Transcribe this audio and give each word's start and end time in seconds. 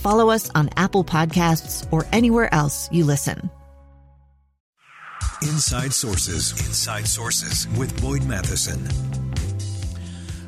follow 0.00 0.30
us 0.30 0.50
on 0.54 0.70
Apple 0.76 1.04
Podcasts, 1.04 1.86
or 1.92 2.06
anywhere 2.12 2.52
else 2.52 2.88
you 2.92 3.04
listen. 3.04 3.50
Inside 5.42 5.92
Sources. 5.94 6.52
Inside 6.66 7.06
Sources 7.06 7.66
with 7.78 7.98
Boyd 8.02 8.24
Matheson. 8.24 8.86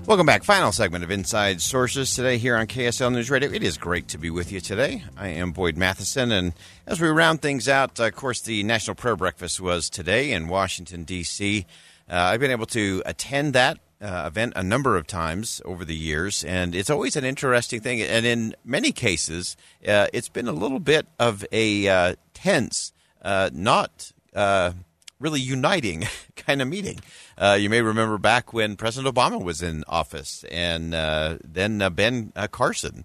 Welcome 0.05 0.27
back. 0.27 0.45
Final 0.45 0.73
segment 0.73 1.03
of 1.05 1.11
Inside 1.11 1.63
Sources 1.63 2.15
today 2.15 2.37
here 2.37 2.57
on 2.57 2.67
KSL 2.67 3.13
News 3.13 3.31
Radio. 3.31 3.51
It 3.51 3.63
is 3.63 3.79
great 3.79 4.09
to 4.09 4.19
be 4.19 4.29
with 4.29 4.53
you 4.53 4.61
today. 4.61 5.05
I 5.17 5.29
am 5.29 5.53
Boyd 5.53 5.77
Matheson, 5.79 6.31
and 6.31 6.53
as 6.87 7.01
we 7.01 7.09
round 7.09 7.41
things 7.41 7.69
out, 7.69 7.99
of 8.01 8.15
course, 8.15 8.43
the 8.43 8.63
National 8.65 8.95
Prayer 8.95 9.17
Breakfast 9.17 9.61
was 9.61 9.89
today 9.89 10.33
in 10.33 10.49
Washington, 10.49 11.05
D.C. 11.05 11.65
Uh, 12.11 12.15
I've 12.15 12.41
been 12.41 12.51
able 12.51 12.67
to 12.67 13.03
attend 13.07 13.55
that 13.55 13.79
uh, 14.03 14.25
event 14.27 14.53
a 14.57 14.63
number 14.63 14.97
of 14.97 15.07
times 15.07 15.63
over 15.65 15.85
the 15.85 15.95
years, 15.95 16.45
and 16.45 16.75
it's 16.75 16.91
always 16.91 17.15
an 17.15 17.25
interesting 17.25 17.81
thing. 17.81 18.03
And 18.03 18.27
in 18.27 18.55
many 18.65 18.91
cases, 18.91 19.57
uh, 19.87 20.09
it's 20.13 20.29
been 20.29 20.49
a 20.49 20.53
little 20.53 20.81
bit 20.81 21.07
of 21.19 21.45
a 21.53 21.89
uh, 21.89 22.15
tense, 22.35 22.93
uh, 23.23 23.51
not 23.53 24.13
uh, 24.35 24.73
really 25.21 25.41
uniting 25.41 26.05
kind 26.37 26.61
of 26.61 26.69
meeting. 26.69 27.01
Uh, 27.39 27.57
you 27.59 27.71
may 27.71 27.81
remember 27.81 28.19
back 28.19 28.53
when 28.53 28.77
President 28.77 29.15
Obama 29.15 29.43
was 29.43 29.63
in 29.63 29.85
office, 29.87 30.45
and 30.51 30.93
then 30.93 31.79
Ben 31.95 32.33
Carson 32.51 33.05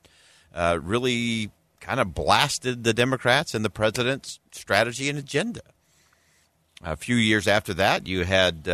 really 0.56 1.52
kind 1.80 2.00
of 2.00 2.16
blasted 2.16 2.84
the 2.84 2.94
Democrats 2.94 3.53
and 3.53 3.64
the 3.64 3.70
president's 3.70 4.40
strategy 4.52 5.09
and 5.09 5.20
agenda. 5.20 5.62
A 6.84 6.95
few 6.95 7.16
years 7.16 7.48
after 7.48 7.73
that, 7.75 8.08
you 8.08 8.23
had 8.23 8.68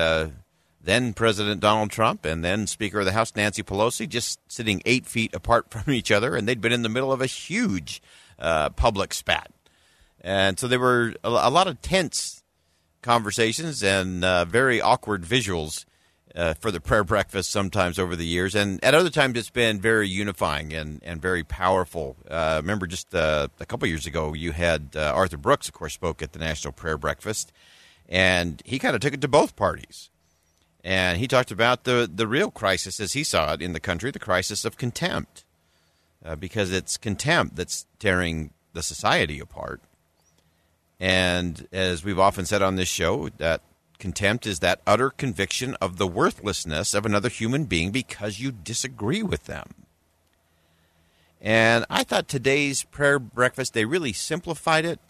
then 0.83 1.13
President 1.13 1.61
Donald 1.61 1.91
Trump 1.91 2.25
and 2.25 2.43
then 2.43 2.67
Speaker 2.67 2.99
of 2.99 3.05
the 3.05 3.13
House 3.13 3.33
Nancy 3.35 3.63
Pelosi 3.63 4.07
just 4.07 4.39
sitting 4.51 4.81
eight 4.85 5.05
feet 5.05 5.33
apart 5.33 5.69
from 5.71 5.93
each 5.93 6.11
other, 6.11 6.35
and 6.35 6.47
they'd 6.47 6.61
been 6.61 6.73
in 6.73 6.83
the 6.83 6.89
middle 6.89 7.11
of 7.11 7.21
a 7.21 7.25
huge 7.25 8.01
uh, 8.39 8.69
public 8.71 9.13
spat. 9.13 9.51
And 10.21 10.59
so 10.59 10.67
there 10.67 10.79
were 10.79 11.15
a, 11.23 11.29
a 11.29 11.49
lot 11.49 11.67
of 11.67 11.81
tense 11.81 12.43
conversations 13.01 13.83
and 13.83 14.23
uh, 14.23 14.45
very 14.45 14.81
awkward 14.81 15.23
visuals 15.23 15.85
uh, 16.35 16.53
for 16.55 16.71
the 16.71 16.79
prayer 16.79 17.03
breakfast 17.03 17.51
sometimes 17.51 17.99
over 17.99 18.15
the 18.15 18.25
years. 18.25 18.55
And 18.55 18.83
at 18.83 18.95
other 18.95 19.09
times, 19.09 19.37
it's 19.37 19.49
been 19.49 19.79
very 19.79 20.07
unifying 20.07 20.73
and, 20.73 21.01
and 21.03 21.21
very 21.21 21.43
powerful. 21.43 22.15
Uh, 22.29 22.59
remember, 22.61 22.87
just 22.87 23.13
uh, 23.13 23.49
a 23.59 23.65
couple 23.65 23.87
years 23.87 24.07
ago, 24.07 24.33
you 24.33 24.51
had 24.51 24.91
uh, 24.95 25.11
Arthur 25.13 25.37
Brooks, 25.37 25.67
of 25.67 25.73
course, 25.73 25.93
spoke 25.93 26.21
at 26.21 26.33
the 26.33 26.39
National 26.39 26.71
Prayer 26.71 26.97
Breakfast, 26.97 27.51
and 28.09 28.61
he 28.65 28.79
kind 28.79 28.95
of 28.95 29.01
took 29.01 29.13
it 29.13 29.21
to 29.21 29.27
both 29.27 29.55
parties. 29.55 30.09
And 30.83 31.17
he 31.17 31.27
talked 31.27 31.51
about 31.51 31.85
the, 31.85 32.09
the 32.13 32.27
real 32.27 32.51
crisis 32.51 32.99
as 32.99 33.13
he 33.13 33.23
saw 33.23 33.53
it 33.53 33.61
in 33.61 33.73
the 33.73 33.79
country, 33.79 34.11
the 34.11 34.19
crisis 34.19 34.65
of 34.65 34.77
contempt. 34.77 35.45
Uh, 36.25 36.37
because 36.37 36.71
it's 36.71 36.95
contempt 36.95 37.57
that's 37.57 37.85
tearing 37.99 38.51
the 38.71 38.81
society 38.81 39.41
apart. 39.41 39.81
And 40.97 41.67
as 41.73 42.05
we've 42.05 42.19
often 42.19 42.45
said 42.45 42.61
on 42.61 42.77
this 42.77 42.87
show, 42.87 43.27
that 43.37 43.59
contempt 43.99 44.47
is 44.47 44.59
that 44.59 44.79
utter 44.87 45.09
conviction 45.09 45.75
of 45.81 45.97
the 45.97 46.07
worthlessness 46.07 46.93
of 46.93 47.05
another 47.05 47.27
human 47.27 47.65
being 47.65 47.91
because 47.91 48.39
you 48.39 48.53
disagree 48.53 49.21
with 49.21 49.45
them. 49.45 49.73
And 51.41 51.85
I 51.89 52.05
thought 52.05 52.29
today's 52.29 52.83
prayer 52.83 53.19
breakfast, 53.19 53.73
they 53.73 53.83
really 53.83 54.13
simplified 54.13 54.85
it 54.85 55.01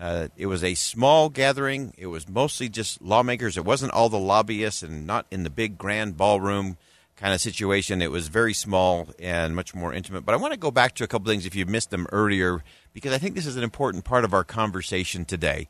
uh, 0.00 0.28
it 0.36 0.46
was 0.46 0.64
a 0.64 0.74
small 0.74 1.28
gathering. 1.28 1.92
It 1.98 2.06
was 2.06 2.26
mostly 2.26 2.70
just 2.70 3.02
lawmakers. 3.02 3.58
It 3.58 3.66
wasn't 3.66 3.92
all 3.92 4.08
the 4.08 4.18
lobbyists 4.18 4.82
and 4.82 5.06
not 5.06 5.26
in 5.30 5.42
the 5.42 5.50
big 5.50 5.76
grand 5.76 6.16
ballroom 6.16 6.78
kind 7.16 7.34
of 7.34 7.40
situation. 7.42 8.00
It 8.00 8.10
was 8.10 8.28
very 8.28 8.54
small 8.54 9.08
and 9.18 9.54
much 9.54 9.74
more 9.74 9.92
intimate. 9.92 10.24
But 10.24 10.34
I 10.34 10.38
want 10.38 10.54
to 10.54 10.58
go 10.58 10.70
back 10.70 10.94
to 10.96 11.04
a 11.04 11.06
couple 11.06 11.30
things 11.30 11.44
if 11.44 11.54
you 11.54 11.66
missed 11.66 11.90
them 11.90 12.06
earlier, 12.12 12.64
because 12.94 13.12
I 13.12 13.18
think 13.18 13.34
this 13.34 13.46
is 13.46 13.56
an 13.56 13.62
important 13.62 14.04
part 14.04 14.24
of 14.24 14.32
our 14.32 14.42
conversation 14.42 15.26
today. 15.26 15.68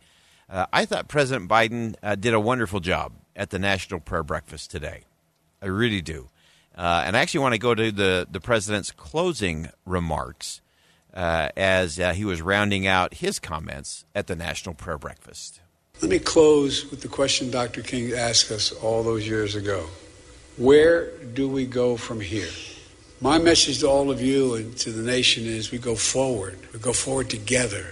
Uh, 0.49 0.67
I 0.73 0.85
thought 0.85 1.09
President 1.09 1.51
Biden 1.51 1.97
uh, 2.01 2.15
did 2.15 2.33
a 2.33 2.41
wonderful 2.41 2.79
job 2.79 3.13
at 3.35 3.51
the 3.51 3.59
National 3.59 3.99
Prayer 3.99 4.23
Breakfast 4.23 4.71
today. 4.71 5.03
I 5.61 5.67
really 5.67 6.03
do. 6.03 6.29
Uh, 6.79 7.03
and 7.05 7.17
I 7.17 7.21
actually 7.21 7.41
want 7.41 7.55
to 7.55 7.59
go 7.59 7.75
to 7.75 7.91
the, 7.91 8.29
the 8.31 8.41
president's 8.41 8.93
closing 8.93 9.71
remarks 9.85 10.61
uh, 11.15 11.49
as 11.57 11.99
uh, 11.99 12.13
he 12.13 12.25
was 12.25 12.41
rounding 12.43 12.87
out 12.87 13.15
his 13.15 13.39
comments 13.39 14.05
at 14.15 14.27
the 14.27 14.37
National 14.37 14.75
Prayer 14.75 14.99
Breakfast. 14.99 15.61
Let 16.01 16.11
me 16.11 16.19
close 16.19 16.91
with 16.91 17.03
the 17.03 17.09
question 17.09 17.51
Dr. 17.51 17.83
King 17.83 18.13
asked 18.15 18.51
us 18.51 18.73
all 18.73 19.03
those 19.03 19.27
years 19.27 19.55
ago 19.55 19.87
Where 20.57 21.11
do 21.19 21.49
we 21.49 21.67
go 21.67 21.97
from 21.97 22.21
here? 22.21 22.49
My 23.21 23.39
message 23.39 23.81
to 23.81 23.87
all 23.87 24.11
of 24.11 24.23
you 24.23 24.55
and 24.55 24.75
to 24.79 24.91
the 24.91 25.03
nation 25.03 25.45
is 25.45 25.71
we 25.71 25.79
go 25.79 25.95
forward. 25.95 26.59
We 26.73 26.79
go 26.79 26.95
forward 26.95 27.29
together. 27.29 27.85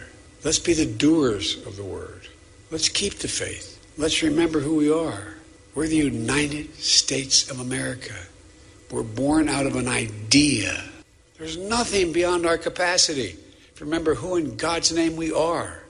Let's 0.42 0.58
be 0.58 0.72
the 0.72 0.86
doers 0.86 1.56
of 1.66 1.76
the 1.76 1.84
word. 1.84 2.28
Let's 2.70 2.88
keep 2.88 3.18
the 3.18 3.28
faith. 3.28 3.74
Let's 3.98 4.22
remember 4.22 4.60
who 4.60 4.76
we 4.76 4.90
are. 4.90 5.34
We're 5.74 5.86
the 5.86 5.96
United 5.96 6.74
States 6.76 7.50
of 7.50 7.60
America. 7.60 8.14
We're 8.90 9.02
born 9.02 9.48
out 9.48 9.66
of 9.66 9.76
an 9.76 9.86
idea 9.86 10.82
there's 11.38 11.56
nothing 11.56 12.12
beyond 12.12 12.46
our 12.46 12.58
capacity. 12.58 13.36
Remember 13.80 14.14
who 14.14 14.36
in 14.36 14.56
God's 14.56 14.92
name 14.92 15.16
we 15.16 15.32
are. 15.32 15.82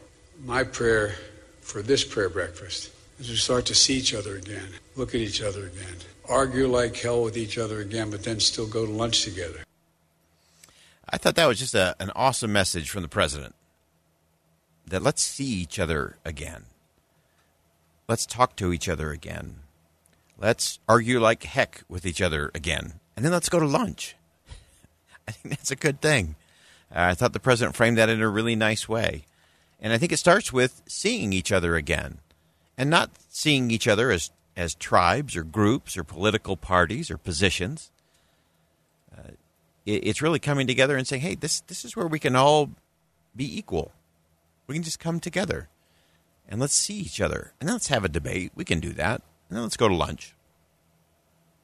My 0.44 0.62
prayer 0.62 1.14
for 1.62 1.82
this 1.82 2.04
prayer 2.04 2.28
breakfast 2.28 2.92
is 3.18 3.28
we 3.28 3.36
start 3.36 3.66
to 3.66 3.74
see 3.74 3.94
each 3.94 4.14
other 4.14 4.36
again, 4.36 4.68
look 4.94 5.10
at 5.10 5.20
each 5.20 5.42
other 5.42 5.66
again, 5.66 5.96
argue 6.28 6.68
like 6.68 6.96
hell 6.96 7.22
with 7.22 7.36
each 7.36 7.58
other 7.58 7.80
again, 7.80 8.10
but 8.10 8.22
then 8.22 8.38
still 8.40 8.66
go 8.66 8.86
to 8.86 8.92
lunch 8.92 9.24
together. 9.24 9.64
I 11.08 11.16
thought 11.16 11.34
that 11.36 11.46
was 11.46 11.58
just 11.58 11.74
a, 11.74 11.96
an 11.98 12.10
awesome 12.14 12.52
message 12.52 12.90
from 12.90 13.02
the 13.02 13.08
president 13.08 13.54
that 14.86 15.02
let's 15.02 15.22
see 15.22 15.46
each 15.46 15.78
other 15.78 16.18
again. 16.24 16.64
Let's 18.06 18.26
talk 18.26 18.56
to 18.56 18.72
each 18.72 18.88
other 18.88 19.10
again. 19.10 19.56
Let's 20.38 20.78
argue 20.88 21.18
like 21.18 21.42
heck 21.42 21.82
with 21.88 22.06
each 22.06 22.22
other 22.22 22.50
again. 22.54 23.00
And 23.16 23.24
then 23.24 23.32
let's 23.32 23.48
go 23.48 23.58
to 23.58 23.66
lunch. 23.66 24.14
I 25.28 25.32
think 25.32 25.54
that's 25.54 25.70
a 25.70 25.76
good 25.76 26.00
thing. 26.00 26.36
Uh, 26.90 27.12
I 27.12 27.14
thought 27.14 27.34
the 27.34 27.40
president 27.40 27.76
framed 27.76 27.98
that 27.98 28.08
in 28.08 28.22
a 28.22 28.28
really 28.28 28.56
nice 28.56 28.88
way. 28.88 29.26
And 29.78 29.92
I 29.92 29.98
think 29.98 30.10
it 30.10 30.16
starts 30.16 30.52
with 30.52 30.82
seeing 30.86 31.32
each 31.34 31.52
other 31.52 31.76
again 31.76 32.18
and 32.78 32.88
not 32.88 33.10
seeing 33.28 33.70
each 33.70 33.86
other 33.86 34.10
as, 34.10 34.30
as 34.56 34.74
tribes 34.74 35.36
or 35.36 35.42
groups 35.44 35.98
or 35.98 36.02
political 36.02 36.56
parties 36.56 37.10
or 37.10 37.18
positions. 37.18 37.90
Uh, 39.16 39.32
it, 39.84 40.06
it's 40.06 40.22
really 40.22 40.38
coming 40.38 40.66
together 40.66 40.96
and 40.96 41.06
saying, 41.06 41.22
hey, 41.22 41.34
this, 41.34 41.60
this 41.60 41.84
is 41.84 41.94
where 41.94 42.06
we 42.06 42.18
can 42.18 42.34
all 42.34 42.70
be 43.36 43.58
equal. 43.58 43.92
We 44.66 44.74
can 44.74 44.82
just 44.82 44.98
come 44.98 45.20
together 45.20 45.68
and 46.48 46.58
let's 46.58 46.74
see 46.74 46.94
each 46.94 47.20
other 47.20 47.52
and 47.60 47.68
let's 47.68 47.88
have 47.88 48.04
a 48.04 48.08
debate. 48.08 48.52
We 48.54 48.64
can 48.64 48.80
do 48.80 48.94
that. 48.94 49.20
And 49.48 49.56
then 49.56 49.62
let's 49.62 49.76
go 49.76 49.88
to 49.88 49.94
lunch 49.94 50.34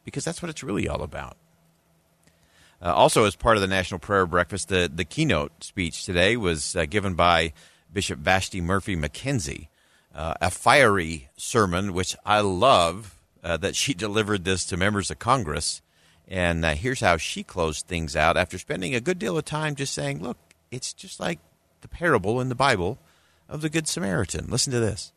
because 0.04 0.24
that's 0.24 0.42
what 0.42 0.50
it's 0.50 0.62
really 0.62 0.86
all 0.86 1.02
about. 1.02 1.38
Uh, 2.82 2.92
also, 2.92 3.24
as 3.24 3.36
part 3.36 3.56
of 3.56 3.60
the 3.60 3.66
National 3.66 3.98
Prayer 3.98 4.26
Breakfast, 4.26 4.68
the, 4.68 4.90
the 4.92 5.04
keynote 5.04 5.64
speech 5.64 6.04
today 6.04 6.36
was 6.36 6.76
uh, 6.76 6.86
given 6.86 7.14
by 7.14 7.52
Bishop 7.92 8.18
Vashti 8.18 8.60
Murphy 8.60 8.96
McKenzie, 8.96 9.68
uh, 10.14 10.34
a 10.40 10.50
fiery 10.50 11.28
sermon, 11.36 11.92
which 11.92 12.16
I 12.24 12.40
love 12.40 13.18
uh, 13.42 13.56
that 13.58 13.76
she 13.76 13.94
delivered 13.94 14.44
this 14.44 14.64
to 14.66 14.76
members 14.76 15.10
of 15.10 15.18
Congress. 15.18 15.80
And 16.26 16.64
uh, 16.64 16.74
here's 16.74 17.00
how 17.00 17.16
she 17.16 17.42
closed 17.42 17.86
things 17.86 18.16
out 18.16 18.36
after 18.36 18.58
spending 18.58 18.94
a 18.94 19.00
good 19.00 19.18
deal 19.18 19.36
of 19.36 19.44
time 19.44 19.74
just 19.74 19.94
saying, 19.94 20.22
look, 20.22 20.38
it's 20.70 20.92
just 20.92 21.20
like 21.20 21.38
the 21.82 21.88
parable 21.88 22.40
in 22.40 22.48
the 22.48 22.54
Bible 22.54 22.98
of 23.48 23.60
the 23.60 23.68
Good 23.68 23.86
Samaritan. 23.86 24.46
Listen 24.48 24.72
to 24.72 24.80
this. 24.80 25.12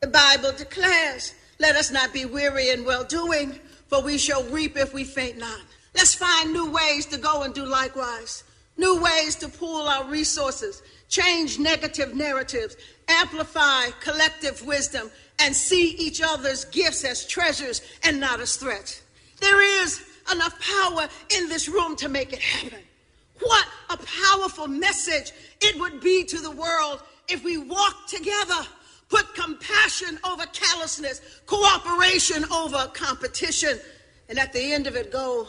The 0.00 0.08
Bible 0.08 0.52
declares, 0.52 1.34
Let 1.58 1.76
us 1.76 1.90
not 1.90 2.12
be 2.12 2.24
weary 2.24 2.70
in 2.70 2.84
well 2.84 3.04
doing, 3.04 3.58
for 3.86 4.02
we 4.02 4.18
shall 4.18 4.42
reap 4.44 4.76
if 4.76 4.92
we 4.92 5.04
faint 5.04 5.38
not. 5.38 5.60
Let's 5.96 6.14
find 6.14 6.52
new 6.52 6.70
ways 6.70 7.06
to 7.06 7.16
go 7.16 7.42
and 7.42 7.54
do 7.54 7.64
likewise, 7.64 8.44
new 8.76 9.00
ways 9.00 9.34
to 9.36 9.48
pool 9.48 9.88
our 9.88 10.04
resources, 10.04 10.82
change 11.08 11.58
negative 11.58 12.14
narratives, 12.14 12.76
amplify 13.08 13.86
collective 14.00 14.64
wisdom, 14.66 15.10
and 15.38 15.56
see 15.56 15.92
each 15.92 16.20
other's 16.22 16.66
gifts 16.66 17.02
as 17.04 17.26
treasures 17.26 17.80
and 18.04 18.20
not 18.20 18.40
as 18.40 18.56
threats. 18.56 19.00
There 19.40 19.82
is 19.82 20.04
enough 20.30 20.54
power 20.60 21.08
in 21.34 21.48
this 21.48 21.66
room 21.66 21.96
to 21.96 22.10
make 22.10 22.34
it 22.34 22.40
happen. 22.40 22.80
What 23.40 23.66
a 23.88 23.96
powerful 23.96 24.68
message 24.68 25.32
it 25.62 25.80
would 25.80 26.02
be 26.02 26.24
to 26.24 26.38
the 26.38 26.50
world 26.50 27.02
if 27.28 27.42
we 27.42 27.56
walked 27.56 28.10
together, 28.10 28.66
put 29.08 29.34
compassion 29.34 30.18
over 30.24 30.44
callousness, 30.52 31.22
cooperation 31.46 32.44
over 32.52 32.86
competition, 32.92 33.78
and 34.28 34.38
at 34.38 34.52
the 34.52 34.72
end 34.74 34.86
of 34.86 34.94
it, 34.94 35.10
go 35.10 35.48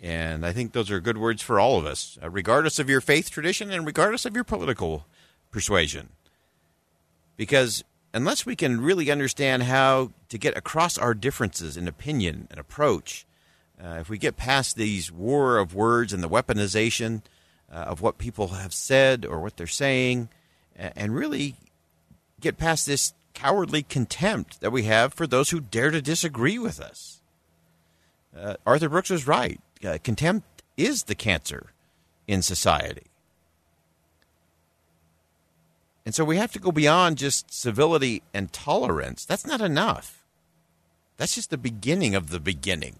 And 0.00 0.46
I 0.46 0.52
think 0.52 0.72
those 0.72 0.90
are 0.90 1.00
good 1.00 1.18
words 1.18 1.42
for 1.42 1.60
all 1.60 1.78
of 1.78 1.84
us, 1.84 2.18
uh, 2.22 2.30
regardless 2.30 2.78
of 2.78 2.88
your 2.88 3.02
faith 3.02 3.30
tradition 3.30 3.70
and 3.70 3.86
regardless 3.86 4.24
of 4.24 4.34
your 4.34 4.44
political 4.44 5.06
persuasion. 5.50 6.08
Because 7.36 7.84
unless 8.14 8.46
we 8.46 8.56
can 8.56 8.80
really 8.80 9.10
understand 9.10 9.64
how 9.64 10.12
to 10.30 10.38
get 10.38 10.56
across 10.56 10.96
our 10.96 11.12
differences 11.12 11.76
in 11.76 11.86
opinion 11.86 12.48
and 12.50 12.58
approach, 12.58 13.26
uh, 13.82 13.98
if 14.00 14.08
we 14.08 14.16
get 14.16 14.36
past 14.36 14.76
these 14.76 15.12
war 15.12 15.58
of 15.58 15.74
words 15.74 16.12
and 16.12 16.22
the 16.22 16.28
weaponization 16.28 17.22
uh, 17.70 17.76
of 17.76 18.00
what 18.00 18.18
people 18.18 18.48
have 18.48 18.72
said 18.72 19.26
or 19.26 19.40
what 19.40 19.56
they're 19.56 19.66
saying, 19.66 20.28
and 20.76 21.14
really 21.14 21.56
get 22.40 22.56
past 22.56 22.86
this 22.86 23.12
cowardly 23.34 23.82
contempt 23.82 24.60
that 24.60 24.72
we 24.72 24.84
have 24.84 25.12
for 25.12 25.26
those 25.26 25.50
who 25.50 25.60
dare 25.60 25.90
to 25.90 26.00
disagree 26.00 26.58
with 26.58 26.80
us. 26.80 27.20
Uh, 28.36 28.54
Arthur 28.66 28.88
Brooks 28.88 29.10
was 29.10 29.26
right 29.26 29.60
uh, 29.84 29.98
contempt 30.02 30.62
is 30.76 31.04
the 31.04 31.14
cancer 31.14 31.72
in 32.26 32.42
society. 32.42 33.06
And 36.04 36.14
so 36.14 36.24
we 36.24 36.38
have 36.38 36.52
to 36.52 36.58
go 36.58 36.72
beyond 36.72 37.18
just 37.18 37.52
civility 37.52 38.22
and 38.32 38.52
tolerance. 38.52 39.24
That's 39.24 39.46
not 39.46 39.60
enough. 39.60 40.24
That's 41.16 41.34
just 41.34 41.50
the 41.50 41.58
beginning 41.58 42.14
of 42.14 42.30
the 42.30 42.40
beginning. 42.40 42.96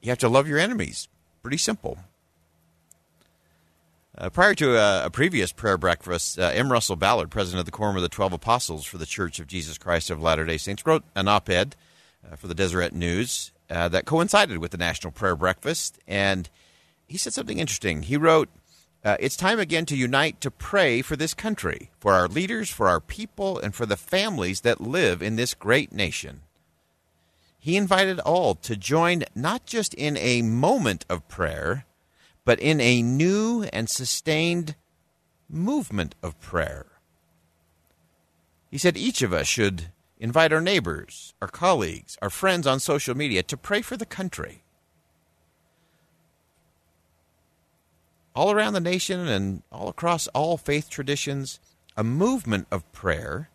You 0.00 0.10
have 0.10 0.18
to 0.18 0.28
love 0.28 0.48
your 0.48 0.58
enemies. 0.58 1.08
Pretty 1.42 1.58
simple. 1.58 1.98
Uh, 4.18 4.28
prior 4.28 4.54
to 4.54 4.76
a, 4.76 5.06
a, 5.06 5.10
previous 5.10 5.52
prayer 5.52 5.78
breakfast, 5.78 6.38
uh, 6.38 6.50
M. 6.52 6.70
Russell 6.70 6.96
Ballard, 6.96 7.30
president 7.30 7.60
of 7.60 7.66
the 7.66 7.72
Quorum 7.72 7.96
of 7.96 8.02
the 8.02 8.08
Twelve 8.08 8.32
Apostles 8.32 8.84
for 8.84 8.98
the 8.98 9.06
Church 9.06 9.38
of 9.38 9.46
Jesus 9.46 9.78
Christ 9.78 10.10
of 10.10 10.20
Latter 10.20 10.44
day 10.44 10.58
Saints, 10.58 10.84
wrote 10.84 11.04
an 11.14 11.28
op 11.28 11.48
ed 11.48 11.76
uh, 12.30 12.36
for 12.36 12.46
the 12.46 12.54
Deseret 12.54 12.92
News 12.92 13.52
uh, 13.72 13.88
that 13.88 14.04
coincided 14.04 14.58
with 14.58 14.70
the 14.70 14.76
National 14.76 15.10
Prayer 15.10 15.34
Breakfast. 15.34 15.98
And 16.06 16.48
he 17.06 17.16
said 17.16 17.32
something 17.32 17.58
interesting. 17.58 18.02
He 18.02 18.16
wrote, 18.18 18.50
uh, 19.02 19.16
It's 19.18 19.36
time 19.36 19.58
again 19.58 19.86
to 19.86 19.96
unite 19.96 20.40
to 20.42 20.50
pray 20.50 21.00
for 21.00 21.16
this 21.16 21.32
country, 21.32 21.90
for 21.98 22.12
our 22.12 22.28
leaders, 22.28 22.68
for 22.68 22.88
our 22.88 23.00
people, 23.00 23.58
and 23.58 23.74
for 23.74 23.86
the 23.86 23.96
families 23.96 24.60
that 24.60 24.80
live 24.80 25.22
in 25.22 25.36
this 25.36 25.54
great 25.54 25.90
nation. 25.90 26.42
He 27.58 27.76
invited 27.76 28.20
all 28.20 28.54
to 28.56 28.76
join 28.76 29.24
not 29.34 29.64
just 29.64 29.94
in 29.94 30.16
a 30.18 30.42
moment 30.42 31.06
of 31.08 31.28
prayer, 31.28 31.86
but 32.44 32.60
in 32.60 32.80
a 32.80 33.02
new 33.02 33.62
and 33.72 33.88
sustained 33.88 34.74
movement 35.48 36.14
of 36.22 36.38
prayer. 36.40 36.86
He 38.70 38.78
said 38.78 38.96
each 38.96 39.22
of 39.22 39.32
us 39.32 39.46
should 39.46 39.92
Invite 40.22 40.52
our 40.52 40.60
neighbors, 40.60 41.34
our 41.42 41.48
colleagues, 41.48 42.16
our 42.22 42.30
friends 42.30 42.64
on 42.64 42.78
social 42.78 43.16
media 43.16 43.42
to 43.42 43.56
pray 43.56 43.82
for 43.82 43.96
the 43.96 44.06
country. 44.06 44.62
All 48.32 48.52
around 48.52 48.74
the 48.74 48.80
nation 48.80 49.26
and 49.26 49.64
all 49.72 49.88
across 49.88 50.28
all 50.28 50.56
faith 50.56 50.88
traditions, 50.88 51.58
a 51.96 52.04
movement 52.04 52.68
of 52.70 52.90
prayer 52.92 53.50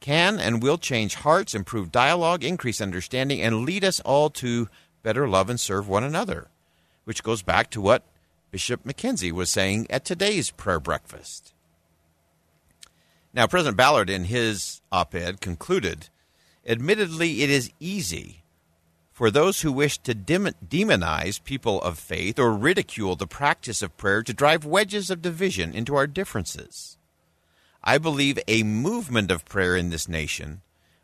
can 0.00 0.40
and 0.40 0.60
will 0.60 0.76
change 0.76 1.14
hearts, 1.14 1.54
improve 1.54 1.92
dialogue, 1.92 2.42
increase 2.42 2.80
understanding, 2.80 3.40
and 3.40 3.64
lead 3.64 3.84
us 3.84 4.00
all 4.00 4.28
to 4.28 4.68
better 5.04 5.28
love 5.28 5.48
and 5.48 5.60
serve 5.60 5.88
one 5.88 6.02
another, 6.02 6.48
which 7.04 7.22
goes 7.22 7.42
back 7.42 7.70
to 7.70 7.80
what 7.80 8.02
Bishop 8.50 8.82
McKenzie 8.82 9.30
was 9.30 9.52
saying 9.52 9.86
at 9.88 10.04
today's 10.04 10.50
prayer 10.50 10.80
breakfast. 10.80 11.54
Now, 13.32 13.46
President 13.46 13.76
Ballard, 13.76 14.10
in 14.10 14.24
his 14.24 14.80
op 14.90 15.14
ed, 15.14 15.40
concluded 15.40 16.08
Admittedly, 16.68 17.42
it 17.42 17.48
is 17.48 17.72
easy 17.80 18.42
for 19.10 19.30
those 19.30 19.62
who 19.62 19.72
wish 19.72 19.98
to 19.98 20.14
demonize 20.14 21.42
people 21.42 21.80
of 21.80 21.98
faith 21.98 22.38
or 22.38 22.52
ridicule 22.52 23.16
the 23.16 23.26
practice 23.26 23.80
of 23.80 23.96
prayer 23.96 24.22
to 24.22 24.34
drive 24.34 24.66
wedges 24.66 25.10
of 25.10 25.22
division 25.22 25.74
into 25.74 25.96
our 25.96 26.06
differences. 26.06 26.98
I 27.82 27.96
believe 27.96 28.38
a 28.46 28.62
movement 28.64 29.30
of 29.30 29.46
prayer 29.46 29.76
in 29.76 29.88
this 29.88 30.08
nation 30.08 30.60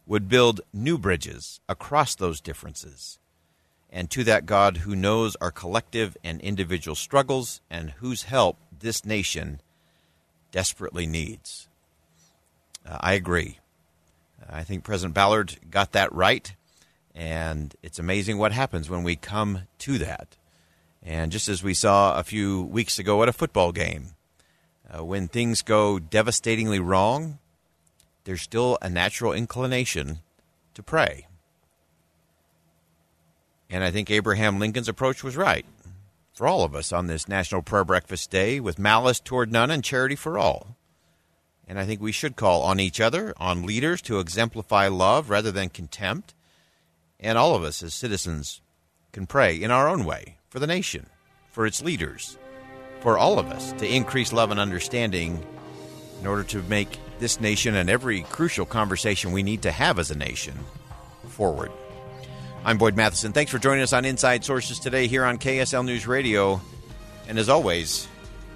would 0.06 0.28
build 0.28 0.61
new 0.73 0.99
bridges 0.99 1.61
across 1.66 2.14
those 2.14 2.42
differences. 2.42 3.18
And 3.90 4.11
to 4.11 4.23
that 4.25 4.44
God 4.44 4.78
who 4.78 4.94
knows 4.94 5.35
our 5.40 5.50
collective 5.50 6.14
and 6.23 6.42
individual 6.42 6.94
struggles 6.94 7.62
and 7.71 7.92
whose 7.92 8.25
help 8.25 8.59
this 8.78 9.04
nation 9.06 9.61
desperately 10.52 11.06
needs. 11.06 11.68
Uh, 12.87 12.99
I 13.00 13.14
agree. 13.14 13.61
I 14.49 14.65
think 14.65 14.85
President 14.85 15.15
Ballard 15.15 15.57
got 15.71 15.93
that 15.93 16.13
right, 16.13 16.55
and 17.15 17.75
it's 17.83 17.99
amazing 17.99 18.39
what 18.39 18.53
happens 18.53 18.91
when 18.91 19.03
we 19.03 19.17
come 19.17 19.63
to 19.81 19.99
that. 19.99 20.37
And 21.03 21.31
just 21.33 21.49
as 21.49 21.63
we 21.63 21.75
saw 21.75 22.19
a 22.19 22.25
few 22.25 22.63
weeks 22.63 22.99
ago 22.99 23.23
at 23.23 23.29
a 23.29 23.33
football 23.33 23.73
game, 23.73 24.15
uh, 24.91 25.05
when 25.05 25.29
things 25.29 25.63
go 25.63 25.99
devastatingly 25.99 26.79
wrong, 26.79 27.39
there's 28.25 28.43
still 28.43 28.79
a 28.81 28.89
natural 28.89 29.33
inclination 29.33 30.21
to 30.75 30.83
pray. 30.83 31.27
And 33.71 33.85
I 33.85 33.91
think 33.91 34.11
Abraham 34.11 34.59
Lincoln's 34.59 34.89
approach 34.89 35.25
was 35.25 35.37
right 35.37 35.67
for 36.33 36.47
all 36.47 36.65
of 36.65 36.75
us 36.75 36.93
on 36.93 37.07
this 37.07 37.29
National 37.29 37.63
Prayer 37.63 37.85
Breakfast 37.85 38.31
Day 38.31 38.61
with 38.61 38.79
malice 38.79 39.21
toward 39.21 39.53
none 39.53 39.71
and 39.71 39.85
charity 39.85 40.17
for 40.17 40.39
all. 40.39 40.77
And 41.66 41.78
I 41.78 41.87
think 41.87 42.00
we 42.00 42.12
should 42.12 42.37
call 42.37 42.62
on 42.62 42.78
each 42.78 43.00
other, 43.00 43.35
on 43.38 43.64
leaders 43.64 44.02
to 44.02 44.18
exemplify 44.18 44.88
love 44.88 45.30
rather 45.30 45.50
than 45.50 45.71
contempt. 45.71 46.35
And 47.18 47.38
all 47.38 47.54
of 47.54 47.64
us 47.64 47.83
as 47.83 47.94
citizens 47.94 48.61
can 49.12 49.26
pray 49.26 49.56
in 49.56 49.71
our 49.71 49.88
own 49.88 50.04
way 50.04 50.37
for 50.49 50.59
the 50.59 50.66
nation, 50.66 51.06
for 51.50 51.66
its 51.66 51.83
leaders, 51.83 52.37
for 53.00 53.16
all 53.16 53.38
of 53.38 53.47
us 53.47 53.73
to 53.75 53.87
increase 53.87 54.33
love 54.33 54.50
and 54.50 54.61
understanding 54.61 55.44
in 56.21 56.26
order 56.26 56.44
to 56.44 56.62
make 56.64 56.99
this 57.18 57.40
nation 57.40 57.75
and 57.75 57.88
every 57.88 58.23
crucial 58.23 58.66
conversation 58.66 59.33
we 59.33 59.42
need 59.42 59.62
to 59.62 59.71
have 59.71 59.99
as 59.99 60.11
a 60.11 60.18
nation 60.18 60.54
forward. 61.28 61.71
I'm 62.64 62.78
Boyd 62.78 62.97
Matheson. 62.97 63.33
Thanks 63.33 63.50
for 63.50 63.59
joining 63.59 63.83
us 63.83 63.92
on 63.92 64.04
Inside 64.04 64.44
Sources 64.44 64.78
today 64.78 65.06
here 65.06 65.25
on 65.25 65.38
KSL 65.38 65.85
News 65.85 66.06
Radio. 66.06 66.61
And 67.28 67.38
as 67.38 67.49
always, 67.49 68.09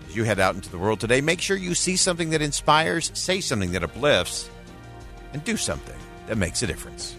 as 0.09 0.17
you 0.17 0.25
head 0.25 0.41
out 0.41 0.55
into 0.55 0.71
the 0.71 0.79
world 0.79 1.01
today, 1.01 1.21
make 1.21 1.41
sure 1.41 1.57
you 1.57 1.75
see 1.75 1.97
something 1.97 2.31
that 2.31 2.41
inspires, 2.41 3.11
say 3.15 3.41
something 3.41 3.73
that 3.73 3.85
uplifts, 3.85 4.49
and 5.33 5.45
do 5.45 5.57
something 5.57 5.97
that 6.27 6.39
makes 6.39 6.63
a 6.63 6.67
difference. 6.67 7.15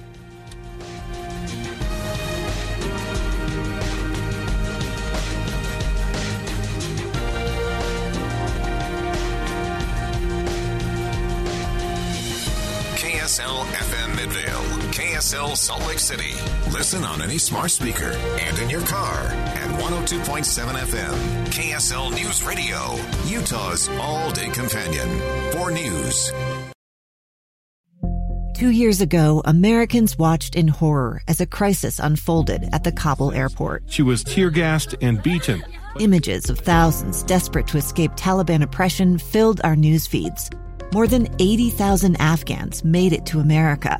KSL 12.96 13.66
FM 13.66 13.99
Midvale, 14.20 14.66
KSL 14.92 15.56
Salt 15.56 15.88
Lake 15.88 15.98
City. 15.98 16.34
Listen 16.74 17.06
on 17.06 17.22
any 17.22 17.38
smart 17.38 17.72
speaker 17.72 18.12
and 18.42 18.60
in 18.60 18.70
your 18.70 18.82
car 18.82 19.18
at 19.22 19.80
102.7 19.80 20.44
FM. 20.76 21.46
KSL 21.46 22.12
News 22.14 22.44
Radio, 22.44 22.98
Utah's 23.28 23.88
all 24.02 24.30
day 24.32 24.50
companion 24.50 25.08
for 25.54 25.72
news. 25.72 26.34
Two 28.56 28.72
years 28.72 29.00
ago, 29.00 29.42
Americans 29.46 30.18
watched 30.18 30.54
in 30.58 30.68
horror 30.68 31.22
as 31.30 31.40
a 31.40 31.46
crisis 31.46 31.98
unfolded 31.98 32.68
at 32.74 32.84
the 32.84 32.92
Kabul 32.92 33.32
airport. 33.32 33.84
She 33.88 34.02
was 34.02 34.26
tear 34.26 34.50
gassed 34.50 34.96
and 35.00 35.24
beaten. 35.24 35.64
Images 36.02 36.50
of 36.50 36.60
thousands 36.60 37.24
desperate 37.24 37.68
to 37.68 37.78
escape 37.78 38.12
Taliban 38.18 38.64
oppression 38.64 39.18
filled 39.18 39.62
our 39.64 39.78
news 39.78 40.08
feeds. 40.08 40.50
More 40.92 41.08
than 41.08 41.34
80,000 41.40 42.18
Afghans 42.20 42.84
made 42.84 43.14
it 43.14 43.26
to 43.28 43.40
America. 43.40 44.00